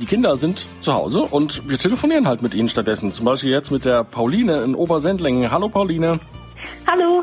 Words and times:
Die 0.00 0.06
Kinder 0.06 0.34
sind 0.34 0.66
zu 0.80 0.92
Hause 0.92 1.20
und 1.20 1.68
wir 1.68 1.78
telefonieren 1.78 2.26
halt 2.26 2.42
mit 2.42 2.52
ihnen 2.52 2.68
stattdessen. 2.68 3.14
Zum 3.14 3.26
Beispiel 3.26 3.50
jetzt 3.50 3.70
mit 3.70 3.84
der 3.84 4.02
Pauline 4.02 4.62
in 4.64 4.74
Obersendlingen. 4.74 5.52
Hallo 5.52 5.68
Pauline. 5.68 6.18
Hallo. 6.90 7.22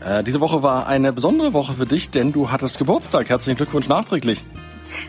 Äh, 0.00 0.22
diese 0.22 0.38
Woche 0.38 0.62
war 0.62 0.86
eine 0.86 1.12
besondere 1.12 1.52
Woche 1.52 1.72
für 1.72 1.86
dich, 1.86 2.10
denn 2.10 2.30
du 2.30 2.52
hattest 2.52 2.78
Geburtstag. 2.78 3.28
Herzlichen 3.28 3.56
Glückwunsch 3.56 3.88
nachträglich. 3.88 4.40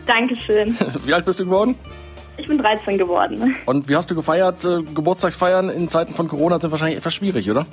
Dankeschön. 0.04 0.76
Wie 1.06 1.14
alt 1.14 1.24
bist 1.24 1.38
du 1.38 1.44
geworden? 1.44 1.76
Ich 2.38 2.48
bin 2.48 2.58
13 2.58 2.98
geworden. 2.98 3.54
Und 3.66 3.88
wie 3.88 3.94
hast 3.94 4.10
du 4.10 4.16
gefeiert? 4.16 4.64
Äh, 4.64 4.82
Geburtstagsfeiern 4.82 5.70
in 5.70 5.88
Zeiten 5.88 6.12
von 6.12 6.26
Corona 6.26 6.60
sind 6.60 6.72
wahrscheinlich 6.72 6.98
etwas 6.98 7.14
schwierig, 7.14 7.48
oder? 7.48 7.66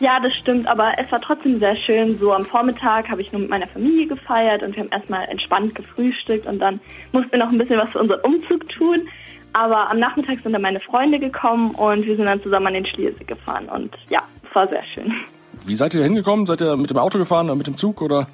Ja, 0.00 0.20
das 0.20 0.34
stimmt, 0.34 0.66
aber 0.66 0.92
es 0.98 1.10
war 1.10 1.20
trotzdem 1.20 1.58
sehr 1.58 1.76
schön. 1.76 2.18
So 2.18 2.32
am 2.32 2.44
Vormittag 2.44 3.08
habe 3.08 3.22
ich 3.22 3.32
nur 3.32 3.40
mit 3.40 3.50
meiner 3.50 3.66
Familie 3.66 4.06
gefeiert 4.06 4.62
und 4.62 4.76
wir 4.76 4.82
haben 4.82 4.90
erstmal 4.90 5.26
entspannt 5.28 5.74
gefrühstückt 5.74 6.46
und 6.46 6.58
dann 6.58 6.80
mussten 7.12 7.32
wir 7.32 7.38
noch 7.38 7.50
ein 7.50 7.58
bisschen 7.58 7.78
was 7.78 7.90
für 7.90 8.00
unseren 8.00 8.20
Umzug 8.20 8.68
tun. 8.68 9.08
Aber 9.52 9.90
am 9.90 9.98
Nachmittag 9.98 10.40
sind 10.42 10.52
dann 10.52 10.62
meine 10.62 10.80
Freunde 10.80 11.18
gekommen 11.18 11.70
und 11.70 12.04
wir 12.04 12.16
sind 12.16 12.26
dann 12.26 12.42
zusammen 12.42 12.66
an 12.66 12.74
den 12.74 12.86
Schliersee 12.86 13.24
gefahren 13.24 13.66
und 13.66 13.94
ja, 14.10 14.22
es 14.46 14.54
war 14.54 14.68
sehr 14.68 14.84
schön. 14.94 15.14
Wie 15.64 15.74
seid 15.74 15.94
ihr 15.94 16.02
hingekommen? 16.02 16.44
Seid 16.44 16.60
ihr 16.60 16.76
mit 16.76 16.90
dem 16.90 16.98
Auto 16.98 17.18
gefahren 17.18 17.46
oder 17.46 17.56
mit 17.56 17.66
dem 17.66 17.76
Zug 17.76 18.02
oder? 18.02 18.26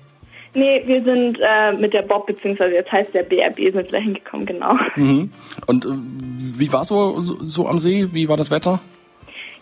Nee, 0.55 0.83
wir 0.85 1.03
sind 1.03 1.39
äh, 1.41 1.73
mit 1.73 1.95
der 1.95 2.03
Bob, 2.03 2.27
beziehungsweise 2.27 2.75
jetzt 2.75 2.93
heißt 2.93 3.15
der 3.15 3.23
BRB, 3.23 3.57
sind 3.57 3.75
wir 3.75 3.83
da 3.85 3.99
hingekommen, 3.99 4.45
genau. 4.45 4.75
Mhm. 4.97 5.31
Und 5.67 5.85
äh, 5.87 5.89
wie 6.59 6.73
war 6.73 6.85
so, 6.85 7.21
so, 7.21 7.37
so 7.43 7.67
am 7.67 7.79
See? 7.79 8.09
Wie 8.13 8.29
war 8.29 8.37
das 8.37 8.51
Wetter? 8.51 8.81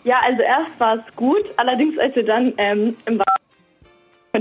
Ja, 0.03 0.19
also 0.25 0.41
erst 0.41 0.79
war 0.79 0.95
es 0.97 1.15
gut, 1.15 1.43
allerdings 1.57 1.97
als 1.99 2.15
wir 2.15 2.25
dann 2.25 2.53
ähm, 2.57 2.95
im 3.05 3.19
Wasser 3.19 3.27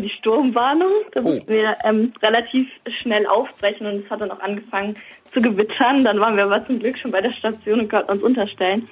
die 0.02 0.08
Sturmwarnung, 0.08 0.90
da 1.12 1.20
Oh. 1.20 1.24
mussten 1.24 1.48
wir 1.48 1.76
ähm, 1.84 2.12
relativ 2.22 2.68
schnell 2.88 3.26
aufbrechen 3.26 3.86
und 3.86 4.04
es 4.04 4.10
hat 4.10 4.20
dann 4.20 4.30
auch 4.30 4.40
angefangen 4.40 4.96
zu 5.32 5.42
gewittern. 5.42 6.04
Dann 6.04 6.20
waren 6.20 6.36
wir 6.36 6.44
aber 6.44 6.64
zum 6.66 6.78
Glück 6.78 6.96
schon 6.98 7.10
bei 7.10 7.20
der 7.20 7.32
Station 7.32 7.80
und 7.80 7.90
konnten 7.90 8.10
uns 8.12 8.22
unterstellen. 8.22 8.88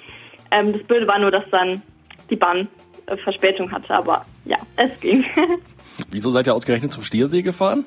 Ähm, 0.50 0.72
das 0.72 0.82
Blöde 0.82 1.06
war 1.06 1.18
nur, 1.18 1.30
dass 1.30 1.48
dann 1.50 1.80
die 2.30 2.36
Bahn 2.36 2.68
äh, 3.06 3.16
Verspätung 3.16 3.70
hatte, 3.72 3.94
aber 3.94 4.24
ja, 4.44 4.58
es 4.76 4.98
ging. 5.00 5.24
Wieso 6.10 6.30
seid 6.30 6.46
ihr 6.46 6.54
ausgerechnet 6.54 6.92
zum 6.92 7.02
Stiersee 7.02 7.42
gefahren? 7.42 7.84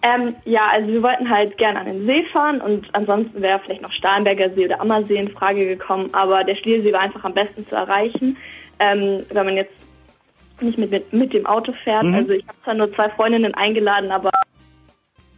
Ähm, 0.00 0.36
ja, 0.44 0.68
also 0.72 0.92
wir 0.92 1.02
wollten 1.02 1.28
halt 1.28 1.58
gerne 1.58 1.80
an 1.80 1.86
den 1.86 2.06
See 2.06 2.24
fahren 2.32 2.60
und 2.60 2.86
ansonsten 2.94 3.42
wäre 3.42 3.58
vielleicht 3.58 3.82
noch 3.82 3.92
Starnberger 3.92 4.50
See 4.50 4.66
oder 4.66 4.80
Ammersee 4.80 5.16
in 5.16 5.30
Frage 5.30 5.66
gekommen, 5.66 6.10
aber 6.12 6.44
der 6.44 6.54
Schliersee 6.54 6.92
war 6.92 7.00
einfach 7.00 7.24
am 7.24 7.34
besten 7.34 7.66
zu 7.68 7.74
erreichen, 7.74 8.36
ähm, 8.78 9.24
wenn 9.30 9.46
man 9.46 9.56
jetzt 9.56 9.72
nicht 10.60 10.78
mit, 10.78 10.90
mit, 10.90 11.12
mit 11.12 11.32
dem 11.32 11.46
Auto 11.46 11.72
fährt. 11.72 12.04
Also 12.04 12.32
ich 12.32 12.46
habe 12.46 12.58
zwar 12.62 12.74
nur 12.74 12.92
zwei 12.92 13.08
Freundinnen 13.10 13.54
eingeladen, 13.54 14.10
aber 14.10 14.30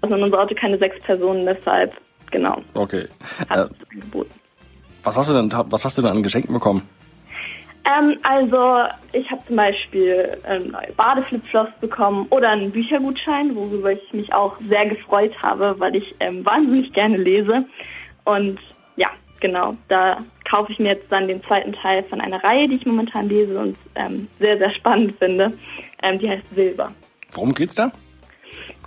also 0.03 0.14
in 0.14 0.22
unser 0.22 0.41
Auto 0.41 0.55
keine 0.55 0.78
sechs 0.78 1.00
Personen, 1.00 1.47
deshalb 1.47 1.94
genau, 2.31 2.62
Okay. 2.75 3.06
Äh, 3.48 3.66
was 5.03 5.16
hast 5.16 5.31
du 5.31 5.34
denn, 5.34 5.50
was 5.53 5.84
hast 5.84 5.97
du 5.97 6.03
denn 6.03 6.11
an 6.11 6.22
Geschenken 6.22 6.53
bekommen? 6.53 6.83
Ähm, 7.91 8.19
also 8.22 8.88
ich 9.12 9.30
habe 9.30 9.42
zum 9.46 9.56
Beispiel 9.56 10.38
ähm, 10.46 10.70
neue 10.70 10.92
Badeflipflops 10.96 11.78
bekommen 11.80 12.27
oder 12.30 12.50
einen 12.50 12.70
Büchergutschein, 12.70 13.55
worüber 13.56 13.92
ich 13.92 14.12
mich 14.12 14.32
auch 14.32 14.56
sehr 14.69 14.86
gefreut 14.86 15.32
habe, 15.42 15.74
weil 15.78 15.97
ich 15.97 16.14
ähm, 16.20 16.44
wahnsinnig 16.44 16.92
gerne 16.92 17.16
lese. 17.16 17.64
Und 18.24 18.58
ja, 18.97 19.08
genau, 19.41 19.77
da 19.88 20.19
kaufe 20.48 20.72
ich 20.72 20.78
mir 20.78 20.92
jetzt 20.92 21.10
dann 21.10 21.28
den 21.28 21.42
zweiten 21.42 21.72
Teil 21.72 22.02
von 22.05 22.20
einer 22.20 22.42
Reihe, 22.42 22.69
die 22.69 22.77
ich 22.77 22.86
momentan 22.86 23.28
lese 23.28 23.58
und 23.58 23.77
ähm, 23.94 24.28
sehr, 24.38 24.58
sehr 24.58 24.70
spannend 24.70 25.16
finde. 25.19 25.52
Ähm, 26.02 26.19
die 26.19 26.28
heißt 26.28 26.44
Silber. 26.54 26.92
Worum 27.32 27.54
geht's 27.54 27.75
da? 27.75 27.91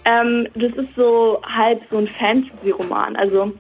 Ähm, 0.06 0.48
das 0.56 0.74
ist 0.74 0.96
so 0.96 1.42
halb 1.44 1.82
so 1.90 1.98
ein 1.98 2.08
Fantasy-Roman. 2.08 3.16
Also 3.16 3.54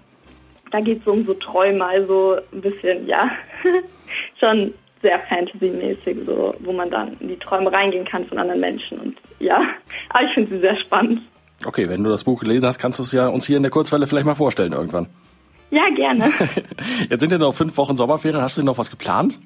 da 0.71 0.81
geht 0.81 0.99
es 0.99 1.05
so 1.05 1.11
um 1.11 1.25
so 1.25 1.33
Träume, 1.35 1.85
also 1.85 2.37
ein 2.51 2.61
bisschen, 2.61 3.07
ja, 3.07 3.31
schon 4.39 4.73
sehr 5.03 5.19
Fantasy-mäßig, 5.19 6.25
so, 6.25 6.55
wo 6.59 6.73
man 6.73 6.89
dann 6.89 7.15
in 7.19 7.27
die 7.27 7.37
Träume 7.37 7.71
reingehen 7.71 8.05
kann 8.05 8.25
von 8.25 8.39
anderen 8.39 8.61
Menschen. 8.61 8.97
Und 8.97 9.17
ja, 9.39 9.61
aber 10.09 10.25
ich 10.25 10.33
finde 10.33 10.49
sie 10.49 10.59
sehr 10.59 10.77
spannend. 10.77 11.21
Okay, 11.65 11.87
wenn 11.87 12.03
du 12.03 12.09
das 12.09 12.23
Buch 12.23 12.41
gelesen 12.41 12.65
hast, 12.65 12.79
kannst 12.79 12.97
du 12.97 13.03
es 13.03 13.11
ja 13.11 13.27
uns 13.27 13.45
hier 13.45 13.57
in 13.57 13.63
der 13.63 13.71
Kurzwelle 13.71 14.07
vielleicht 14.07 14.25
mal 14.25 14.33
vorstellen 14.33 14.73
irgendwann. 14.73 15.07
Ja, 15.69 15.89
gerne. 15.95 16.31
Jetzt 17.09 17.21
sind 17.21 17.31
ja 17.31 17.37
noch 17.37 17.53
fünf 17.53 17.77
Wochen 17.77 17.95
Sommerferien. 17.95 18.41
Hast 18.41 18.57
du 18.57 18.61
denn 18.61 18.65
noch 18.65 18.79
was 18.79 18.89
geplant? 18.89 19.39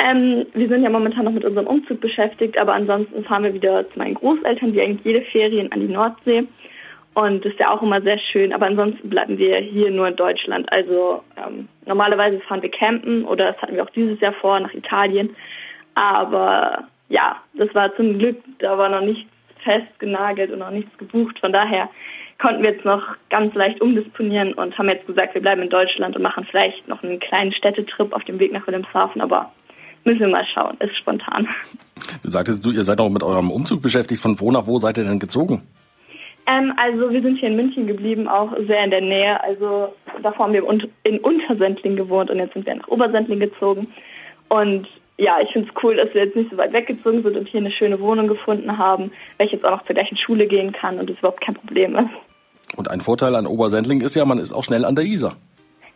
ähm, 0.00 0.46
wir 0.54 0.68
sind 0.68 0.82
ja 0.82 0.90
momentan 0.90 1.24
noch 1.24 1.32
mit 1.32 1.44
unserem 1.44 1.66
Umzug 1.66 2.00
beschäftigt, 2.00 2.58
aber 2.58 2.74
ansonsten 2.74 3.24
fahren 3.24 3.44
wir 3.44 3.54
wieder 3.54 3.88
zu 3.90 3.98
meinen 3.98 4.14
Großeltern, 4.14 4.72
die 4.72 4.80
eigentlich 4.80 5.04
jede 5.04 5.22
Ferien 5.22 5.70
an 5.72 5.80
die 5.80 5.92
Nordsee. 5.92 6.44
Und 7.14 7.44
das 7.44 7.52
ist 7.52 7.60
ja 7.60 7.70
auch 7.70 7.82
immer 7.82 8.00
sehr 8.02 8.18
schön, 8.18 8.52
aber 8.52 8.66
ansonsten 8.66 9.10
bleiben 9.10 9.36
wir 9.36 9.56
hier 9.58 9.90
nur 9.90 10.08
in 10.08 10.16
Deutschland. 10.16 10.70
Also 10.72 11.24
ähm, 11.36 11.68
normalerweise 11.84 12.40
fahren 12.40 12.62
wir 12.62 12.70
campen 12.70 13.24
oder 13.24 13.52
das 13.52 13.60
hatten 13.60 13.74
wir 13.74 13.82
auch 13.82 13.90
dieses 13.90 14.20
Jahr 14.20 14.32
vor, 14.32 14.60
nach 14.60 14.72
Italien. 14.72 15.34
Aber 15.94 16.84
ja, 17.08 17.36
das 17.54 17.74
war 17.74 17.94
zum 17.96 18.18
Glück, 18.18 18.36
da 18.58 18.78
war 18.78 18.88
noch 18.88 19.00
nichts 19.00 19.28
festgenagelt 19.64 20.52
und 20.52 20.60
noch 20.60 20.70
nichts 20.70 20.96
gebucht. 20.98 21.38
Von 21.40 21.52
daher 21.52 21.88
konnten 22.38 22.62
wir 22.62 22.70
jetzt 22.70 22.84
noch 22.84 23.02
ganz 23.28 23.54
leicht 23.54 23.80
umdisponieren 23.80 24.54
und 24.54 24.78
haben 24.78 24.88
jetzt 24.88 25.06
gesagt, 25.06 25.34
wir 25.34 25.42
bleiben 25.42 25.62
in 25.62 25.68
Deutschland 25.68 26.16
und 26.16 26.22
machen 26.22 26.46
vielleicht 26.48 26.88
noch 26.88 27.02
einen 27.02 27.18
kleinen 27.18 27.52
Städtetrip 27.52 28.12
auf 28.12 28.24
dem 28.24 28.38
Weg 28.38 28.52
nach 28.52 28.66
Wilhelmshaven, 28.66 29.20
aber 29.20 29.52
müssen 30.04 30.20
wir 30.20 30.28
mal 30.28 30.46
schauen, 30.46 30.76
ist 30.78 30.96
spontan. 30.96 31.48
Du 32.22 32.30
sagtest, 32.30 32.64
du, 32.64 32.70
ihr 32.70 32.84
seid 32.84 33.00
auch 33.00 33.10
mit 33.10 33.22
eurem 33.22 33.50
Umzug 33.50 33.82
beschäftigt. 33.82 34.22
Von 34.22 34.40
wo 34.40 34.50
nach 34.50 34.66
wo 34.66 34.78
seid 34.78 34.96
ihr 34.96 35.04
denn 35.04 35.18
gezogen? 35.18 35.62
Ähm, 36.50 36.72
also 36.76 37.10
wir 37.10 37.22
sind 37.22 37.38
hier 37.38 37.48
in 37.48 37.56
München 37.56 37.86
geblieben, 37.86 38.26
auch 38.26 38.52
sehr 38.66 38.82
in 38.84 38.90
der 38.90 39.00
Nähe. 39.00 39.42
Also 39.42 39.94
davor 40.22 40.46
haben 40.46 40.52
wir 40.52 40.68
in 40.68 40.88
in 41.04 41.18
Untersendling 41.18 41.96
gewohnt 41.96 42.30
und 42.30 42.38
jetzt 42.38 42.54
sind 42.54 42.66
wir 42.66 42.74
nach 42.74 42.88
Obersendling 42.88 43.40
gezogen. 43.40 43.92
Und 44.48 44.88
ja, 45.18 45.36
ich 45.42 45.52
finde 45.52 45.68
es 45.68 45.82
cool, 45.82 45.96
dass 45.96 46.12
wir 46.14 46.24
jetzt 46.24 46.34
nicht 46.34 46.50
so 46.50 46.56
weit 46.56 46.72
weggezogen 46.72 47.22
sind 47.22 47.36
und 47.36 47.46
hier 47.46 47.60
eine 47.60 47.70
schöne 47.70 48.00
Wohnung 48.00 48.26
gefunden 48.26 48.78
haben, 48.78 49.12
weil 49.36 49.46
ich 49.46 49.52
jetzt 49.52 49.64
auch 49.64 49.70
noch 49.70 49.84
zur 49.84 49.94
gleichen 49.94 50.16
Schule 50.16 50.46
gehen 50.46 50.72
kann 50.72 50.98
und 50.98 51.10
das 51.10 51.18
überhaupt 51.18 51.42
kein 51.42 51.54
Problem 51.54 51.94
ist. 51.94 52.08
Und 52.76 52.90
ein 52.90 53.00
Vorteil 53.00 53.34
an 53.34 53.46
Obersendling 53.46 54.00
ist 54.00 54.14
ja, 54.14 54.24
man 54.24 54.38
ist 54.38 54.52
auch 54.52 54.64
schnell 54.64 54.84
an 54.84 54.94
der 54.94 55.04
Isar. 55.04 55.36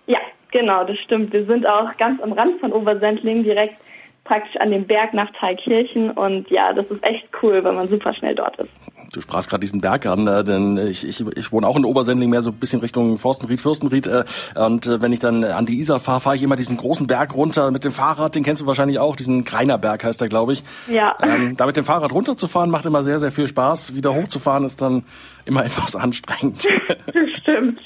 Ja, 0.06 0.18
genau, 0.50 0.84
das 0.84 0.98
stimmt. 0.98 1.32
Wir 1.32 1.46
sind 1.46 1.66
auch 1.66 1.96
ganz 1.96 2.20
am 2.22 2.32
Rand 2.32 2.60
von 2.60 2.72
Obersendling, 2.72 3.44
direkt 3.44 3.76
praktisch 4.24 4.56
an 4.56 4.70
dem 4.70 4.86
Berg 4.86 5.14
nach 5.14 5.30
Thalkirchen 5.32 6.10
und 6.10 6.50
ja, 6.50 6.72
das 6.72 6.86
ist 6.86 7.02
echt 7.04 7.26
cool, 7.42 7.64
weil 7.64 7.72
man 7.72 7.88
super 7.88 8.12
schnell 8.14 8.34
dort 8.34 8.58
ist. 8.58 8.70
Du 9.14 9.20
sprachst 9.20 9.48
gerade 9.48 9.60
diesen 9.60 9.80
Berg 9.80 10.06
an, 10.06 10.26
äh, 10.26 10.42
denn 10.42 10.76
ich, 10.76 11.06
ich, 11.06 11.24
ich 11.36 11.52
wohne 11.52 11.68
auch 11.68 11.76
in 11.76 11.84
Obersendling, 11.84 12.30
mehr 12.30 12.42
so 12.42 12.50
ein 12.50 12.56
bisschen 12.56 12.80
Richtung 12.80 13.16
Forstenried, 13.18 13.60
Fürstenried. 13.60 14.08
Äh, 14.08 14.24
und 14.56 14.86
äh, 14.86 15.00
wenn 15.00 15.12
ich 15.12 15.20
dann 15.20 15.44
an 15.44 15.66
die 15.66 15.78
Isar 15.78 16.00
fahre, 16.00 16.20
fahre 16.20 16.36
ich 16.36 16.42
immer 16.42 16.56
diesen 16.56 16.76
großen 16.76 17.06
Berg 17.06 17.34
runter 17.34 17.70
mit 17.70 17.84
dem 17.84 17.92
Fahrrad. 17.92 18.34
Den 18.34 18.42
kennst 18.42 18.62
du 18.62 18.66
wahrscheinlich 18.66 18.98
auch, 18.98 19.14
diesen 19.14 19.44
Kreinerberg 19.44 20.02
heißt 20.02 20.20
der, 20.20 20.28
glaube 20.28 20.54
ich. 20.54 20.64
Ja. 20.88 21.16
Ähm, 21.22 21.56
da 21.56 21.66
mit 21.66 21.76
dem 21.76 21.84
Fahrrad 21.84 22.12
runterzufahren 22.12 22.70
macht 22.70 22.86
immer 22.86 23.04
sehr, 23.04 23.20
sehr 23.20 23.30
viel 23.30 23.46
Spaß. 23.46 23.94
Wieder 23.94 24.14
hochzufahren 24.14 24.64
ist 24.64 24.82
dann 24.82 25.04
immer 25.44 25.64
etwas 25.64 25.94
anstrengend. 25.94 26.66
Das 27.06 27.30
stimmt. 27.40 27.80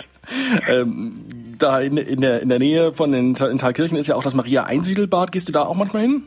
ähm, 0.67 1.13
da 1.59 1.81
in, 1.81 1.99
in, 1.99 2.23
der, 2.23 2.41
in 2.41 2.49
der 2.49 2.59
Nähe 2.59 2.93
von 2.93 3.13
den 3.13 3.35
in 3.35 3.59
Thalkirchen 3.59 3.99
ist 3.99 4.07
ja 4.07 4.15
auch 4.15 4.23
das 4.23 4.35
Maria-Einsiedelbad. 4.35 5.33
Gehst 5.33 5.49
du 5.49 5.53
da 5.53 5.65
auch 5.65 5.75
manchmal 5.75 6.03
hin? 6.03 6.23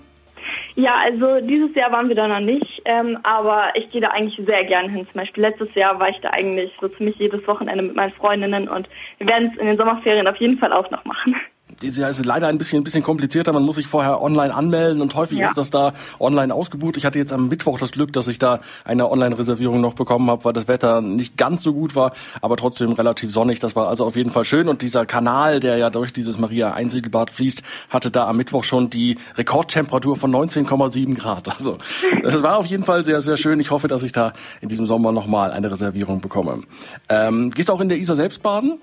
Ja, 0.76 0.96
also 1.04 1.42
dieses 1.42 1.76
Jahr 1.76 1.92
waren 1.92 2.08
wir 2.08 2.16
da 2.16 2.28
noch 2.28 2.40
nicht, 2.40 2.82
ähm, 2.86 3.18
aber 3.24 3.74
ich 3.76 3.92
gehe 3.92 4.02
da 4.02 4.09
eigentlich 4.09 4.46
sehr 4.46 4.64
gerne 4.66 4.90
hin. 4.90 5.06
Zum 5.06 5.20
Beispiel 5.20 5.44
letztes 5.44 5.74
Jahr 5.76 6.00
war 6.00 6.09
ich 6.09 6.20
da 6.22 6.30
eigentlich 6.30 6.72
so 6.80 6.88
ziemlich 6.88 7.18
jedes 7.18 7.46
Wochenende 7.48 7.84
mit 7.84 7.96
meinen 7.96 8.12
Freundinnen 8.12 8.70
und 8.70 8.88
wir 9.18 9.28
werden 9.28 9.52
es 9.54 9.59
in 9.59 9.68
den 9.68 9.78
Sommerferien 9.78 10.28
auf 10.28 10.38
jeden 10.38 10.58
Fall 10.58 10.72
auch 10.72 10.90
noch 10.90 11.04
machen. 11.06 11.36
Ist 11.82 12.26
leider 12.26 12.48
ein 12.48 12.58
bisschen, 12.58 12.80
ein 12.82 12.84
bisschen 12.84 13.04
komplizierter. 13.04 13.54
Man 13.54 13.64
muss 13.64 13.76
sich 13.76 13.88
vorher 13.88 14.22
online 14.22 14.54
anmelden 14.54 15.02
und 15.02 15.16
häufig 15.16 15.40
Ja. 15.40 15.48
ist 15.48 15.58
das 15.58 15.70
da 15.72 15.94
online 16.20 16.54
ausgebucht. 16.54 16.98
Ich 16.98 17.06
hatte 17.06 17.18
jetzt 17.20 17.34
am 17.34 17.48
Mittwoch 17.48 17.80
das 17.80 17.92
Glück, 17.92 18.14
dass 18.14 18.28
ich 18.28 18.40
da 18.40 18.59
eine 18.86 19.09
Online-Reservierung 19.12 19.82
noch 19.82 19.94
bekommen 19.94 20.30
habe, 20.30 20.44
weil 20.46 20.54
das 20.54 20.68
Wetter 20.68 21.02
nicht 21.02 21.38
ganz 21.38 21.64
so 21.64 21.74
gut 21.74 21.96
war, 21.96 22.14
aber 22.42 22.58
trotzdem 22.58 22.92
relativ 22.92 23.32
sonnig. 23.32 23.59
Das 23.59 23.76
war 23.76 23.88
also 23.88 24.06
auf 24.06 24.16
jeden 24.16 24.32
Fall 24.32 24.46
schön. 24.46 24.68
Und 24.68 24.82
dieser 24.82 25.06
Kanal, 25.06 25.59
der 25.59 25.78
ja 25.78 25.90
durch 25.90 26.14
dieses 26.14 26.38
Maria-Einsiedelbad 26.40 27.29
fließt, 27.29 27.64
hatte 27.90 28.12
da 28.12 28.28
am 28.28 28.38
Mittwoch 28.38 28.64
schon 28.64 28.90
die 28.90 29.18
Rekordtemperatur 29.35 30.16
von 30.16 30.32
19,7 30.32 31.16
Grad. 31.16 31.47
Also 31.58 31.78
es 32.23 32.41
war 32.44 32.58
auf 32.58 32.66
jeden 32.66 32.84
Fall 32.84 33.03
sehr, 33.06 33.22
sehr 33.22 33.38
schön. 33.38 33.59
Ich 33.59 33.72
hoffe, 33.72 33.88
dass 33.88 34.03
ich 34.03 34.12
da 34.12 34.34
in 34.62 34.70
diesem 34.70 34.85
Sommer 34.85 35.12
nochmal 35.12 35.52
eine 35.52 35.72
Reservierung 35.72 36.22
bekomme. 36.22 36.64
Ähm, 37.09 37.52
gehst 37.52 37.70
du 37.70 37.73
auch 37.73 37.82
in 37.82 37.90
der 37.90 37.97
Isar 37.97 38.16
selbst 38.16 38.41
baden? 38.44 38.79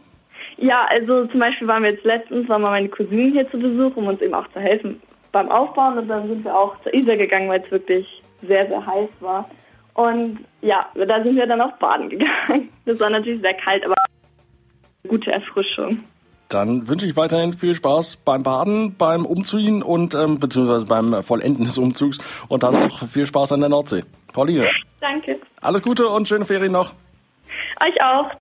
Ja, 0.58 0.86
also 0.90 1.26
zum 1.26 1.40
Beispiel 1.40 1.68
waren 1.68 1.84
wir 1.84 1.92
jetzt 1.92 2.04
letztens, 2.04 2.48
waren 2.48 2.62
wir 2.62 2.70
meine 2.70 2.88
Cousinen 2.88 3.32
hier 3.32 3.48
zu 3.50 3.58
Besuch, 3.58 3.96
um 3.96 4.08
uns 4.08 4.20
eben 4.20 4.34
auch 4.34 4.48
zu 4.48 4.60
helfen 4.60 5.00
beim 5.32 5.50
Aufbauen 5.50 5.98
und 5.98 6.08
dann 6.08 6.26
sind 6.28 6.44
wir 6.44 6.54
auch 6.54 6.80
zur 6.82 6.92
Isar 6.94 7.16
gegangen, 7.16 7.48
weil 7.48 7.60
es 7.60 7.70
wirklich 7.70 8.06
sehr, 8.42 8.66
sehr 8.66 8.84
heiß 8.84 9.10
war. 9.20 9.48
Und 9.94 10.38
ja, 10.62 10.86
da 10.94 11.22
sind 11.22 11.36
wir 11.36 11.46
dann 11.46 11.60
auch 11.60 11.72
baden 11.78 12.08
gegangen. 12.08 12.70
Das 12.86 12.98
war 13.00 13.10
natürlich 13.10 13.42
sehr 13.42 13.52
kalt, 13.52 13.84
aber 13.84 13.96
gute 15.06 15.30
Erfrischung. 15.30 16.02
Dann 16.48 16.88
wünsche 16.88 17.06
ich 17.06 17.16
weiterhin 17.16 17.52
viel 17.52 17.74
Spaß 17.74 18.16
beim 18.16 18.42
Baden, 18.42 18.96
beim 18.96 19.26
Umziehen 19.26 19.82
und 19.82 20.14
ähm, 20.14 20.38
beziehungsweise 20.38 20.86
beim 20.86 21.22
Vollenden 21.22 21.66
des 21.66 21.76
Umzugs 21.76 22.18
und 22.48 22.62
dann 22.62 22.74
auch 22.74 23.06
viel 23.06 23.26
Spaß 23.26 23.52
an 23.52 23.60
der 23.60 23.68
Nordsee. 23.68 24.04
Pauline, 24.32 24.70
Danke. 25.00 25.38
alles 25.60 25.82
Gute 25.82 26.08
und 26.08 26.26
schöne 26.26 26.46
Ferien 26.46 26.72
noch. 26.72 26.94
Euch 27.80 28.02
auch. 28.02 28.30